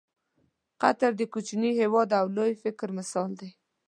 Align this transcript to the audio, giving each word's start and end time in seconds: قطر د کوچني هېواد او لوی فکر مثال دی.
قطر 0.81 1.11
د 1.17 1.21
کوچني 1.33 1.71
هېواد 1.81 2.09
او 2.19 2.25
لوی 2.37 2.53
فکر 2.63 2.87
مثال 2.99 3.29
دی. 3.39 3.49